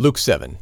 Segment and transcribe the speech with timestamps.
[0.00, 0.56] Luke 7.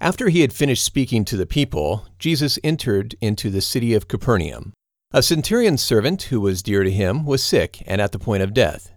[0.00, 4.72] After he had finished speaking to the people, Jesus entered into the city of Capernaum.
[5.12, 8.52] A centurion's servant who was dear to him was sick and at the point of
[8.52, 8.90] death.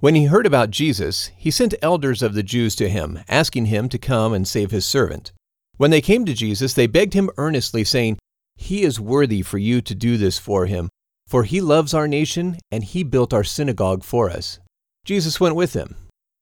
[0.00, 3.88] When he heard about Jesus, he sent elders of the Jews to him, asking him
[3.90, 5.30] to come and save his servant.
[5.76, 8.18] When they came to Jesus, they begged him earnestly, saying,
[8.56, 10.88] He is worthy for you to do this for him,
[11.28, 14.58] for he loves our nation, and he built our synagogue for us.
[15.04, 15.94] Jesus went with them.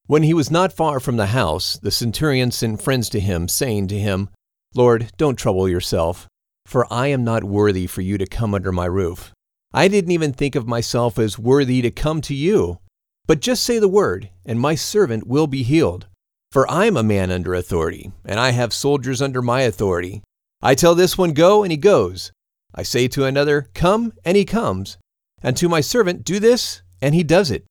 [0.09, 3.89] When he was not far from the house, the centurion sent friends to him, saying
[3.89, 4.31] to him,
[4.75, 6.27] Lord, don't trouble yourself,
[6.65, 9.35] for I am not worthy for you to come under my roof.
[9.75, 12.79] I didn't even think of myself as worthy to come to you.
[13.27, 16.07] But just say the word, and my servant will be healed.
[16.53, 20.23] For I am a man under authority, and I have soldiers under my authority.
[20.63, 22.33] I tell this one, Go, and he goes.
[22.75, 24.97] I say to another, Come, and he comes.
[25.43, 27.67] And to my servant, Do this, and he does it.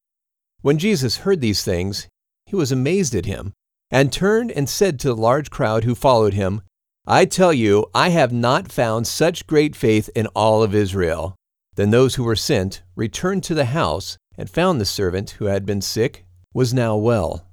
[0.62, 2.08] When Jesus heard these things,
[2.48, 3.52] he was amazed at him,
[3.92, 6.62] and turned and said to the large crowd who followed him,
[7.06, 11.36] I tell you, I have not found such great faith in all of Israel.
[11.76, 15.66] Then those who were sent returned to the house and found the servant who had
[15.66, 17.48] been sick was now well.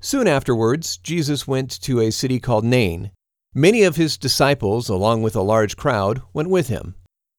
[0.00, 3.10] Soon afterwards, Jesus went to a city called Nain.
[3.54, 6.94] Many of his disciples, along with a large crowd, went with him.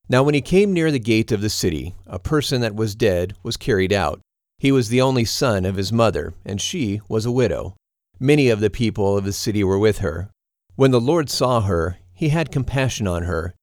[0.09, 3.35] Now, when he came near the gate of the city, a person that was dead
[3.43, 4.19] was carried out
[4.59, 7.75] he was the only son of his mother, and she was a widow.
[8.19, 10.29] Many of the people of the city were with her.
[10.75, 13.55] When the Lord saw her, he had compassion on her,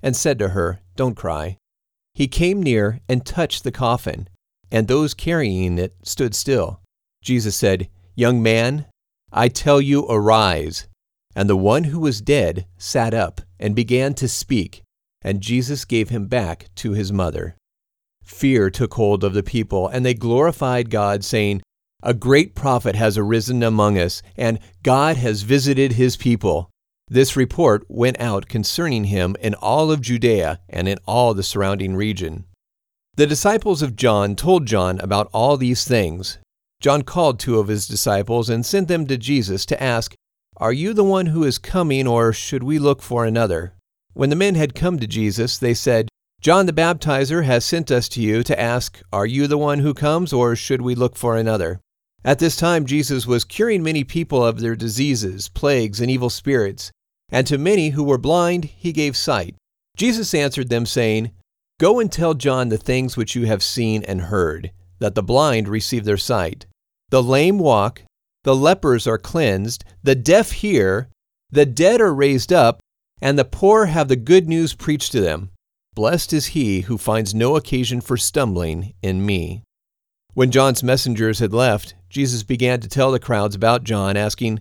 [0.00, 1.58] and said to her, Don't cry.
[2.14, 4.28] He came near and touched the coffin,
[4.70, 6.80] and those carrying it stood still.
[7.20, 8.86] Jesus said, Young man,
[9.32, 10.86] I tell you, arise.
[11.34, 14.82] And the one who was dead sat up and began to speak,
[15.20, 17.56] and Jesus gave him back to his mother.
[18.24, 21.62] Fear took hold of the people, and they glorified God, saying,
[22.02, 26.70] A great prophet has arisen among us, and God has visited his people.
[27.08, 31.94] This report went out concerning him in all of Judea and in all the surrounding
[31.96, 32.44] region.
[33.16, 36.38] The disciples of John told John about all these things.
[36.80, 40.14] John called two of his disciples and sent them to Jesus to ask,
[40.56, 43.74] Are you the one who is coming, or should we look for another?
[44.14, 46.08] When the men had come to Jesus, they said,
[46.44, 49.94] John the Baptizer has sent us to you to ask, Are you the one who
[49.94, 51.80] comes, or should we look for another?
[52.22, 56.92] At this time, Jesus was curing many people of their diseases, plagues, and evil spirits,
[57.30, 59.54] and to many who were blind, he gave sight.
[59.96, 61.30] Jesus answered them, saying,
[61.80, 65.66] Go and tell John the things which you have seen and heard, that the blind
[65.66, 66.66] receive their sight,
[67.08, 68.02] the lame walk,
[68.42, 71.08] the lepers are cleansed, the deaf hear,
[71.50, 72.80] the dead are raised up,
[73.22, 75.48] and the poor have the good news preached to them.
[75.94, 79.62] Blessed is he who finds no occasion for stumbling in me.
[80.32, 84.60] When John's messengers had left, Jesus began to tell the crowds about John, asking,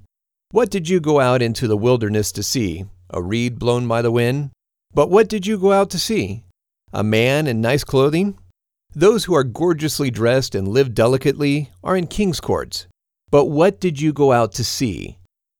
[0.51, 2.85] What did you go out into the wilderness to see?
[3.09, 4.51] A reed blown by the wind?
[4.93, 6.43] But what did you go out to see?
[6.93, 8.37] A man in nice clothing?
[8.93, 12.85] Those who are gorgeously dressed and live delicately are in king's courts.
[13.31, 15.17] But what did you go out to see?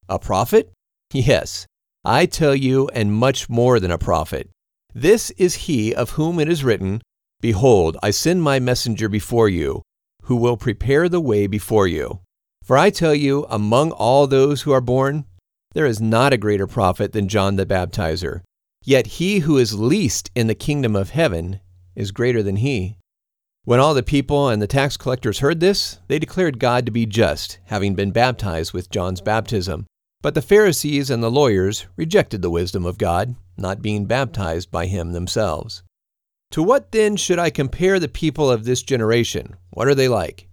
[0.07, 0.72] A prophet?
[1.16, 1.67] Yes,
[2.03, 4.50] I tell you, and much more than a prophet.
[4.93, 7.01] This is he of whom it is written,
[7.41, 9.81] Behold, I send my messenger before you,
[10.23, 12.19] who will prepare the way before you.
[12.63, 15.25] For I tell you, among all those who are born,
[15.73, 18.41] there is not a greater prophet than John the Baptizer.
[18.85, 21.59] Yet he who is least in the kingdom of heaven
[21.95, 22.97] is greater than he.
[23.65, 27.05] When all the people and the tax collectors heard this, they declared God to be
[27.05, 29.85] just, having been baptized with John's baptism.
[30.21, 34.85] But the Pharisees and the lawyers rejected the wisdom of God, not being baptized by
[34.85, 35.83] him themselves.
[36.51, 39.55] To what then should I compare the people of this generation?
[39.71, 40.47] What are they like?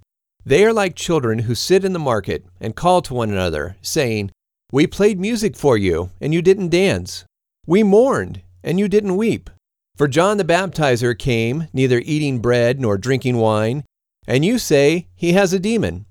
[0.45, 4.31] They are like children who sit in the market and call to one another, saying,
[4.73, 7.25] We played music for you, and you didn't dance.
[7.67, 9.51] We mourned, and you didn't weep.
[9.97, 13.85] For John the Baptizer came, neither eating bread nor drinking wine,
[14.27, 16.07] and you say, He has a demon.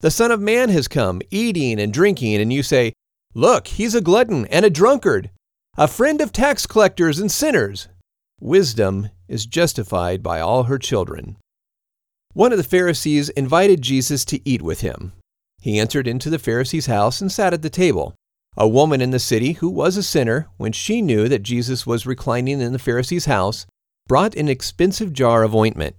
[0.00, 2.92] The Son of Man has come, eating and drinking, and you say,
[3.34, 5.30] Look, he's a glutton and a drunkard,
[5.78, 7.88] a friend of tax collectors and sinners.
[8.40, 11.36] Wisdom is justified by all her children.
[12.32, 15.12] One of the Pharisees invited Jesus to eat with him.
[15.60, 18.14] He entered into the Pharisee's house and sat at the table.
[18.56, 22.06] A woman in the city who was a sinner, when she knew that Jesus was
[22.06, 23.66] reclining in the Pharisee's house,
[24.06, 25.94] brought an expensive jar of ointment.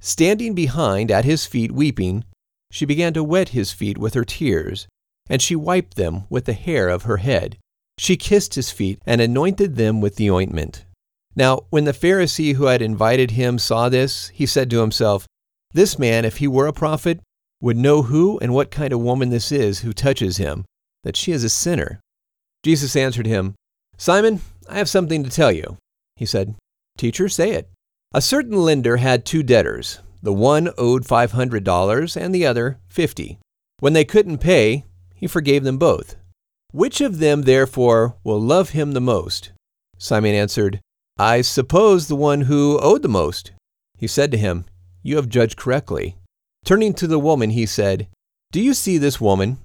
[0.00, 2.24] Standing behind at his feet weeping,
[2.72, 4.88] she began to wet his feet with her tears,
[5.28, 7.58] and she wiped them with the hair of her head.
[8.00, 10.86] She kissed his feet and anointed them with the ointment.
[11.36, 15.26] Now, when the Pharisee who had invited him saw this, he said to himself,
[15.74, 17.20] This man, if he were a prophet,
[17.60, 20.64] would know who and what kind of woman this is who touches him,
[21.04, 22.00] that she is a sinner.
[22.62, 23.54] Jesus answered him,
[23.98, 25.76] Simon, I have something to tell you.
[26.16, 26.54] He said,
[26.96, 27.68] Teacher, say it.
[28.14, 30.00] A certain lender had two debtors.
[30.22, 33.38] The one owed $500 and the other 50.
[33.80, 36.16] When they couldn't pay, he forgave them both.
[36.72, 39.52] Which of them, therefore, will love him the most?
[39.98, 40.80] Simon answered,
[41.18, 43.52] I suppose the one who owed the most.
[43.98, 44.64] He said to him,
[45.02, 46.16] You have judged correctly.
[46.64, 48.08] Turning to the woman, he said,
[48.52, 49.58] Do you see this woman?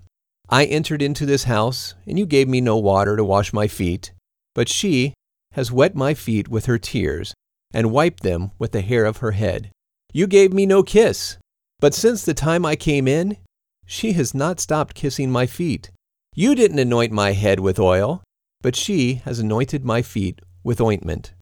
[0.49, 4.11] I entered into this house, and you gave me no water to wash my feet,
[4.53, 5.13] but she
[5.53, 7.33] has wet my feet with her tears,
[7.73, 9.71] and wiped them with the hair of her head.
[10.11, 11.37] You gave me no kiss,
[11.79, 13.37] but since the time I came in,
[13.85, 15.91] she has not stopped kissing my feet.
[16.37, 18.21] You didn't anoint my head with oil,
[18.61, 21.33] but she has anointed my feet with ointment.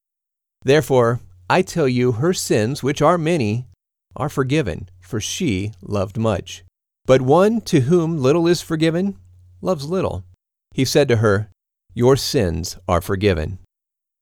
[0.64, 1.20] Therefore,
[1.50, 3.66] I tell you, her sins, which are many,
[4.16, 6.64] are forgiven, for she loved much.
[7.08, 9.18] But one to whom little is forgiven
[9.62, 10.26] loves little.
[10.76, 11.50] He said to her,
[11.96, 13.58] Your sins are forgiven.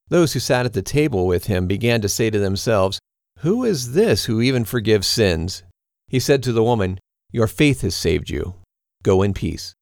[0.08, 2.98] Those who sat at the table with him began to say to themselves,
[3.40, 5.64] Who is this who even forgives sins?
[6.08, 6.98] He said to the woman,
[7.30, 8.54] Your faith has saved you.
[9.02, 9.74] Go in peace.